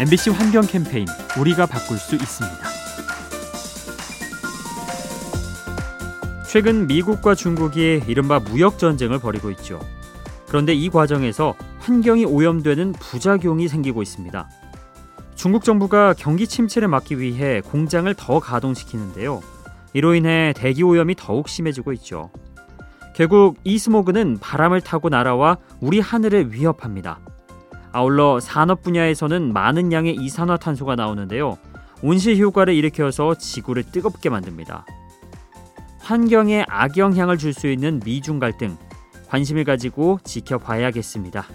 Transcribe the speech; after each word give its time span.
MBC 0.00 0.30
환경 0.30 0.62
캠페인 0.66 1.04
우리가 1.38 1.66
바꿀 1.66 1.98
수 1.98 2.14
있습니다. 2.14 2.58
최근 6.48 6.86
미국과 6.86 7.34
중국이 7.34 8.04
이른바 8.06 8.40
무역 8.40 8.78
전쟁을 8.78 9.18
벌이고 9.18 9.50
있죠. 9.50 9.78
그런데 10.48 10.72
이 10.72 10.88
과정에서 10.88 11.54
환경이 11.80 12.24
오염되는 12.24 12.92
부작용이 12.92 13.68
생기고 13.68 14.00
있습니다. 14.00 14.48
중국 15.34 15.64
정부가 15.64 16.14
경기 16.14 16.46
침체를 16.46 16.88
막기 16.88 17.20
위해 17.20 17.60
공장을 17.60 18.12
더 18.14 18.40
가동시키는데요. 18.40 19.42
이로 19.92 20.14
인해 20.14 20.54
대기 20.56 20.82
오염이 20.82 21.14
더욱 21.14 21.46
심해지고 21.46 21.92
있죠. 21.92 22.30
결국 23.14 23.58
이 23.64 23.76
스모그는 23.76 24.38
바람을 24.40 24.80
타고 24.80 25.10
날아와 25.10 25.58
우리 25.82 26.00
하늘을 26.00 26.54
위협합니다. 26.54 27.20
아울러 27.92 28.40
산업 28.40 28.82
분야에서는 28.82 29.52
많은 29.52 29.92
양의 29.92 30.16
이산화탄소가 30.16 30.96
나오는데요. 30.96 31.58
온실 32.02 32.38
효과를 32.38 32.74
일으켜서 32.74 33.34
지구를 33.34 33.84
뜨겁게 33.84 34.30
만듭니다. 34.30 34.86
환경에 35.98 36.64
악영향을 36.68 37.38
줄 37.38 37.52
수 37.52 37.68
있는 37.68 38.00
미중 38.04 38.38
갈등 38.38 38.76
관심을 39.28 39.64
가지고 39.64 40.18
지켜봐야겠습니다. 40.24 41.46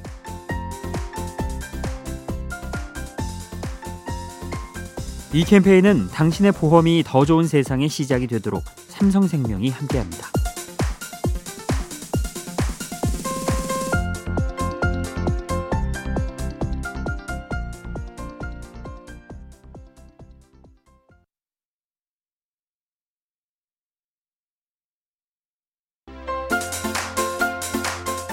이 5.34 5.44
캠페인은 5.44 6.08
당신의 6.14 6.54
보험이 6.54 7.04
더 7.06 7.26
좋은 7.26 7.46
세상의 7.46 7.90
시작이 7.90 8.28
되도록 8.28 8.64
삼성생명이 8.88 9.70
함께합니다. 9.70 10.30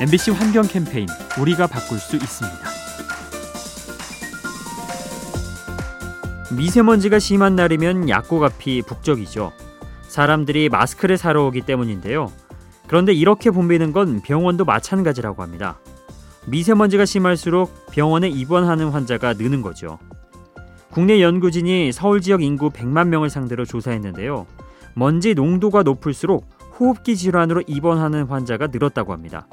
MBC 0.03 0.33
환경 0.33 0.67
캠페인 0.67 1.07
우리가 1.41 1.69
바꿀 1.69 1.97
수 1.97 2.17
있습니다. 2.17 2.59
미세먼지가 6.57 7.21
심한 7.21 7.55
날이면 7.55 8.09
약국 8.09 8.43
앞이 8.43 8.83
북적이죠. 8.83 9.53
사람들이 10.09 10.71
마스크를 10.71 11.17
사러 11.17 11.45
오기 11.45 11.61
때문인데요. 11.61 12.33
그런데 12.89 13.13
이렇게 13.13 13.53
붐비는 13.53 13.93
건 13.93 14.23
병원도 14.23 14.65
마찬가지라고 14.65 15.41
합니다. 15.41 15.79
미세먼지가 16.49 17.05
심할수록 17.05 17.87
병원에 17.93 18.29
입원하는 18.29 18.89
환자가 18.89 19.35
느는 19.35 19.63
거죠. 19.63 20.01
국내 20.91 21.23
연구진이 21.23 21.93
서울 21.93 22.21
지역 22.21 22.43
인구 22.43 22.71
100만 22.71 23.07
명을 23.07 23.31
상대로 23.31 23.65
조사했는데요. 23.65 24.49
먼지 24.95 25.35
농도가 25.35 25.85
높을수록 25.85 26.45
호흡기 26.81 27.17
질환으로 27.17 27.63
입원하는 27.69 28.25
환자가 28.25 28.67
늘었다고 28.67 29.13
합니다. 29.13 29.47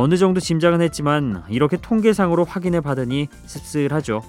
어느 0.00 0.16
정도 0.16 0.38
짐작은 0.38 0.80
했지만 0.80 1.42
이렇게 1.48 1.76
통계상으로 1.76 2.44
확인을 2.44 2.82
받으니 2.82 3.26
씁쓸하죠. 3.46 4.22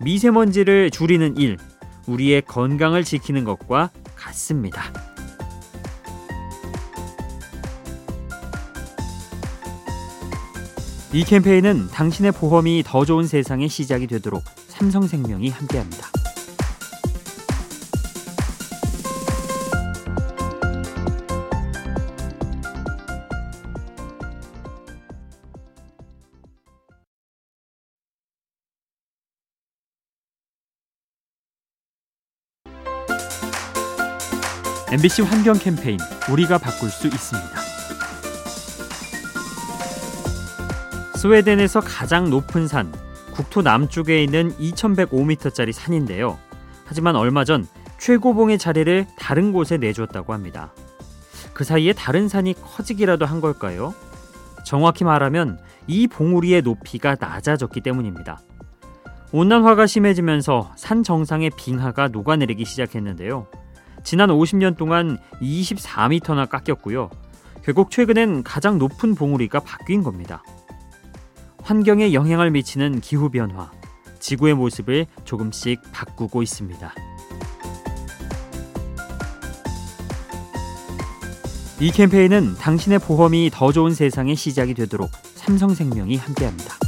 미세먼지를 0.00 0.90
줄이는 0.90 1.36
일, 1.36 1.56
우리의 2.08 2.42
건강을 2.42 3.04
지키는 3.04 3.44
것과 3.44 3.90
같습니다. 4.16 4.92
이 11.12 11.22
캠페인은 11.22 11.86
당신의 11.92 12.32
보험이 12.32 12.82
더 12.84 13.04
좋은 13.04 13.24
세상의 13.24 13.68
시작이 13.68 14.08
되도록 14.08 14.42
삼성생명이 14.66 15.48
함께합니다. 15.48 16.08
MBC 34.92 35.22
환경 35.22 35.58
캠페인 35.58 35.98
우리가 36.30 36.58
바꿀 36.58 36.90
수 36.90 37.08
있습니다. 37.08 37.60
스웨덴에서 41.16 41.80
가장 41.80 42.30
높은 42.30 42.68
산, 42.68 42.92
국토 43.34 43.62
남쪽에 43.62 44.22
있는 44.22 44.56
2105m짜리 44.58 45.72
산인데요. 45.72 46.38
하지만 46.84 47.16
얼마 47.16 47.42
전 47.42 47.66
최고봉의 47.98 48.58
자리를 48.58 49.08
다른 49.18 49.52
곳에 49.52 49.76
내줬다고 49.76 50.32
합니다. 50.32 50.72
그 51.52 51.64
사이에 51.64 51.92
다른 51.92 52.28
산이 52.28 52.54
커지기라도 52.54 53.26
한 53.26 53.40
걸까요? 53.40 53.92
정확히 54.64 55.02
말하면 55.02 55.58
이 55.88 56.06
봉우리의 56.06 56.62
높이가 56.62 57.16
낮아졌기 57.18 57.80
때문입니다. 57.80 58.38
온난화가 59.32 59.88
심해지면서 59.88 60.70
산 60.76 61.02
정상의 61.02 61.50
빙하가 61.56 62.06
녹아내리기 62.06 62.64
시작했는데요. 62.64 63.48
지난 64.06 64.28
50년 64.28 64.76
동안 64.76 65.18
24m나 65.42 66.48
깎였고요. 66.48 67.10
결국 67.64 67.90
최근엔 67.90 68.44
가장 68.44 68.78
높은 68.78 69.16
봉우리가 69.16 69.58
바뀐 69.58 70.04
겁니다. 70.04 70.44
환경에 71.64 72.12
영향을 72.12 72.52
미치는 72.52 73.00
기후 73.00 73.30
변화, 73.30 73.72
지구의 74.20 74.54
모습을 74.54 75.06
조금씩 75.24 75.82
바꾸고 75.92 76.44
있습니다. 76.44 76.94
이 81.80 81.90
캠페인은 81.90 82.54
당신의 82.54 83.00
보험이 83.00 83.50
더 83.52 83.72
좋은 83.72 83.92
세상의 83.92 84.36
시작이 84.36 84.74
되도록 84.74 85.10
삼성생명이 85.34 86.16
함께합니다. 86.16 86.85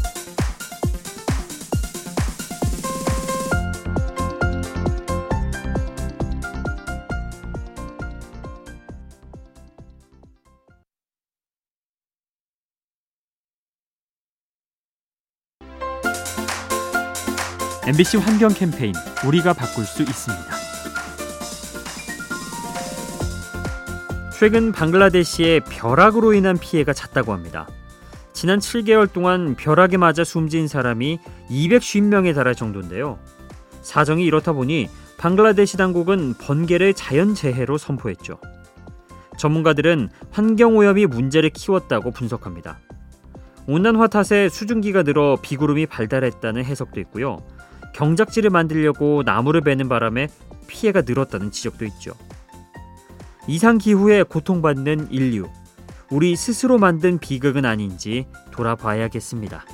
MBC 17.88 18.18
환경 18.18 18.50
캠페인 18.50 18.92
우리가 19.26 19.54
바꿀 19.54 19.86
수 19.86 20.02
있습니다. 20.02 20.44
최근 24.38 24.72
방글라데시에 24.72 25.60
벼락으로 25.60 26.34
인한 26.34 26.58
피해가 26.58 26.92
잦다고 26.92 27.32
합니다. 27.32 27.66
지난 28.34 28.58
7개월 28.58 29.10
동안 29.10 29.54
벼락에 29.54 29.96
맞아 29.96 30.22
숨진 30.22 30.68
사람이 30.68 31.18
250명에 31.48 32.34
달할 32.34 32.54
정도인데요. 32.54 33.18
사정이 33.80 34.22
이렇다 34.22 34.52
보니 34.52 34.90
방글라데시 35.16 35.78
당국은 35.78 36.34
번개를 36.34 36.92
자연재해로 36.92 37.78
선포했죠. 37.78 38.38
전문가들은 39.38 40.10
환경오염이 40.30 41.06
문제를 41.06 41.48
키웠다고 41.48 42.10
분석합니다. 42.10 42.80
온난화 43.66 44.08
탓에 44.08 44.50
수증기가 44.50 45.04
늘어 45.04 45.38
비구름이 45.40 45.86
발달했다는 45.86 46.66
해석도 46.66 47.00
있고요. 47.00 47.38
경작지를 47.94 48.50
만들려고 48.50 49.22
나무를 49.24 49.60
베는 49.60 49.88
바람에 49.88 50.28
피해가 50.66 51.02
늘었다는 51.02 51.50
지적도 51.50 51.84
있죠. 51.86 52.12
이상 53.46 53.78
기후에 53.78 54.22
고통받는 54.22 55.08
인류, 55.10 55.48
우리 56.10 56.36
스스로 56.36 56.78
만든 56.78 57.18
비극은 57.18 57.64
아닌지 57.64 58.26
돌아봐야겠습니다. 58.50 59.64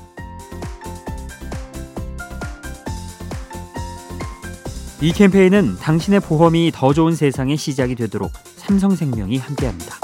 이 5.00 5.12
캠페인은 5.12 5.76
당신의 5.76 6.20
보험이 6.20 6.70
더 6.72 6.94
좋은 6.94 7.14
세상의 7.14 7.56
시작이 7.56 7.94
되도록 7.94 8.32
삼성생명이 8.56 9.36
함께합니다. 9.36 10.03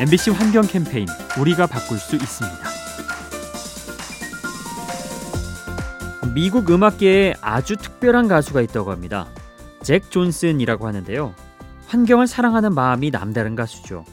MBC 0.00 0.30
환경 0.30 0.62
캠페인 0.64 1.08
우리가 1.40 1.66
바꿀 1.66 1.98
수 1.98 2.14
있습니다. 2.14 2.56
미국 6.32 6.70
음악계에 6.70 7.34
아주 7.40 7.76
특별한 7.76 8.28
가수가 8.28 8.60
있다고 8.60 8.92
합니다. 8.92 9.26
잭 9.82 10.08
존슨이라고 10.08 10.86
하는데요. 10.86 11.34
환경을 11.88 12.28
사랑하는 12.28 12.74
마음이 12.74 13.10
남다른 13.10 13.56
가수죠. 13.56 14.04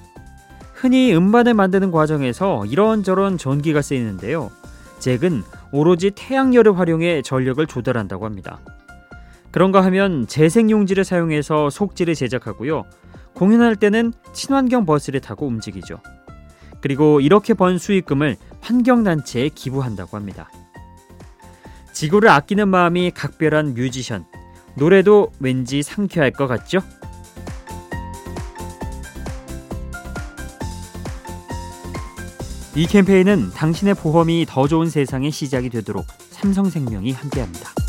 흔히 0.74 1.16
음반을 1.16 1.54
만드는 1.54 1.92
과정에서 1.92 2.66
이런저런 2.66 3.38
전기가 3.38 3.84
쓰이는데요. 3.84 4.50
잭은 4.98 5.44
오로지 5.72 6.10
태양열을 6.10 6.80
활용해 6.80 7.22
전력을 7.22 7.64
조달한다고 7.68 8.26
합니다. 8.26 8.58
그런가 9.52 9.84
하면 9.86 10.26
재생용지를 10.26 11.04
사용해서 11.04 11.70
속지를 11.70 12.16
제작하고요. 12.16 12.86
공연할 13.36 13.76
때는 13.76 14.14
친환경 14.34 14.86
버스를 14.86 15.20
타고 15.20 15.46
움직이죠. 15.46 16.00
그리고 16.82 17.20
이렇게 17.20 17.54
번 17.54 17.78
수익금을 17.78 18.38
환경단체에 18.62 19.50
기부한다고 19.50 20.18
합니다. 20.18 20.50
지구를 21.94 22.30
아끼는 22.30 22.68
마음이 22.68 23.12
각별한 23.12 23.74
뮤지션. 23.74 24.26
노래도 24.76 25.32
왠지 25.40 25.84
상쾌할 25.84 26.32
것 26.32 26.48
같죠? 26.48 26.80
이 32.76 32.88
캠페인은 32.88 33.52
당신의 33.52 33.94
보험이 33.94 34.46
더 34.48 34.68
좋은 34.68 34.90
세상의 34.90 35.32
시작이 35.32 35.70
되도록 35.70 36.06
삼성생명이 36.32 37.14
함께합니다. 37.14 37.85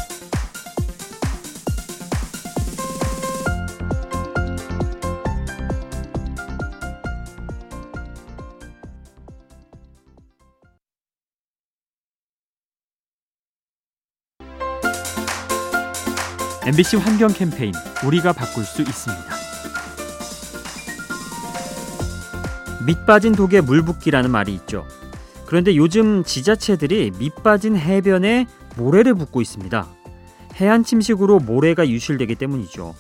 MBC 16.67 16.97
환경 16.97 17.33
캠페인 17.33 17.73
우리가 18.05 18.33
바꿀 18.33 18.65
수 18.65 18.83
있습니다. 18.83 19.25
밑 22.85 23.07
빠진 23.07 23.37
독에 23.37 23.61
물 23.61 23.83
붓기라는 23.83 24.33
말이 24.33 24.53
있죠. 24.55 24.85
그런데 25.47 25.77
요즘 25.77 26.25
지자체들이 26.25 27.13
밑 27.21 27.41
빠진 27.45 27.77
해변에 27.77 28.49
모래를 28.77 29.15
붓고 29.15 29.41
있습니다. 29.43 29.87
해안 30.57 30.83
침식으로 30.83 31.39
모래가 31.39 31.89
유실되기 31.89 32.35
때문이죠. 32.35 32.97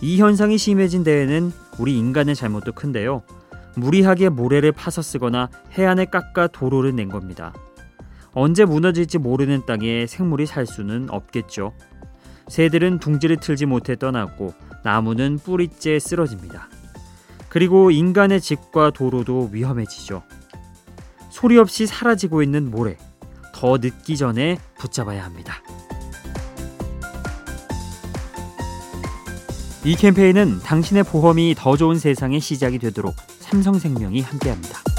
이 0.00 0.18
현상이 0.18 0.56
심해진 0.56 1.04
데에는 1.04 1.52
우리 1.78 1.98
인간의 1.98 2.34
잘못도 2.34 2.72
큰데요. 2.72 3.24
무리하게 3.74 4.30
모래를 4.30 4.72
파서 4.72 5.02
쓰거나 5.02 5.50
해안에 5.72 6.06
깎아 6.06 6.46
도로를 6.46 6.96
낸 6.96 7.10
겁니다. 7.10 7.52
언제 8.32 8.64
무너질지 8.64 9.18
모르는 9.18 9.66
땅에 9.66 10.06
생물이 10.06 10.46
살 10.46 10.64
수는 10.64 11.08
없겠죠. 11.10 11.74
새들은 12.48 12.98
둥지를 13.00 13.38
틀지 13.38 13.66
못해 13.66 13.96
떠났고 13.96 14.54
나무는 14.84 15.38
뿌리째 15.38 15.98
쓰러집니다. 15.98 16.68
그리고 17.48 17.90
인간의 17.90 18.40
집과 18.40 18.90
도로도 18.90 19.50
위험해지죠. 19.52 20.22
소리 21.30 21.58
없이 21.58 21.86
사라지고 21.86 22.42
있는 22.42 22.70
모래. 22.70 22.96
더 23.52 23.78
늦기 23.78 24.16
전에 24.16 24.58
붙잡아야 24.78 25.24
합니다. 25.24 25.62
이 29.84 29.94
캠페인은 29.94 30.60
당신의 30.60 31.04
보험이 31.04 31.54
더 31.56 31.76
좋은 31.76 31.98
세상의 31.98 32.40
시작이 32.40 32.78
되도록 32.78 33.14
삼성생명이 33.40 34.20
함께합니다. 34.20 34.95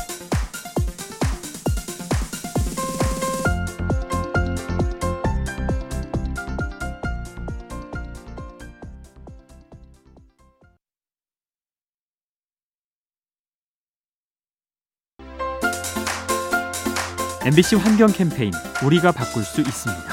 MBC 17.47 17.77
환경 17.77 18.11
캠페인 18.11 18.51
우리가 18.85 19.13
바꿀 19.13 19.41
수 19.41 19.61
있습니다. 19.61 20.03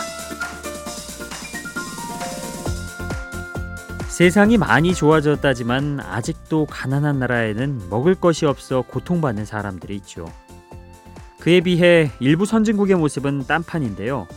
세상이 4.07 4.57
많이 4.57 4.95
좋아졌다지만 4.95 5.99
아직도 5.99 6.67
가난한 6.67 7.19
나라에는 7.19 7.89
먹을 7.91 8.15
것이 8.15 8.47
없어 8.47 8.83
고통받는 8.83 9.47
사람들이 9.47 9.97
있죠. 9.97 10.27
그에 11.41 11.61
비해 11.61 12.13
일부 12.21 12.47
선진국의 12.47 12.95
모습은 12.95 13.49
딴판인데요. 13.49 14.29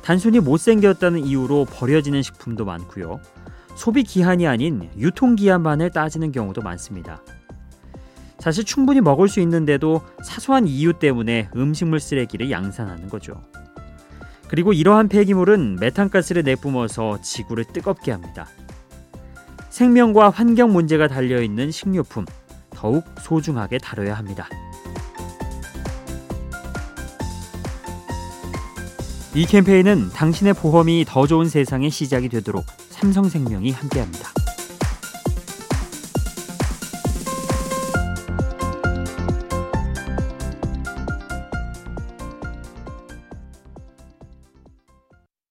단순히 0.00 0.40
못생겼다는 0.40 1.26
이유로 1.26 1.66
버려지는 1.66 2.22
식품도 2.22 2.64
많고요. 2.64 3.20
소비 3.74 4.04
기한이 4.04 4.46
아닌 4.46 4.88
유통 4.96 5.36
기한만을 5.36 5.90
따지는 5.90 6.32
경우도 6.32 6.62
많습니다. 6.62 7.20
사실 8.38 8.64
충분히 8.64 9.00
먹을 9.00 9.28
수 9.28 9.40
있는데도 9.40 10.02
사소한 10.22 10.66
이유 10.66 10.92
때문에 10.92 11.48
음식물 11.56 12.00
쓰레기를 12.00 12.50
양산하는 12.50 13.08
거죠. 13.08 13.42
그리고 14.48 14.72
이러한 14.72 15.08
폐기물은 15.08 15.76
메탄가스를 15.80 16.42
내뿜어서 16.42 17.20
지구를 17.20 17.64
뜨겁게 17.64 18.12
합니다. 18.12 18.46
생명과 19.70 20.30
환경 20.30 20.72
문제가 20.72 21.06
달려 21.08 21.42
있는 21.42 21.70
식료품 21.70 22.24
더욱 22.70 23.04
소중하게 23.20 23.78
다뤄야 23.78 24.14
합니다. 24.14 24.48
이 29.34 29.44
캠페인은 29.44 30.08
당신의 30.10 30.54
보험이 30.54 31.04
더 31.06 31.26
좋은 31.26 31.48
세상의 31.48 31.90
시작이 31.90 32.28
되도록 32.28 32.64
삼성생명이 32.90 33.70
함께합니다. 33.70 34.37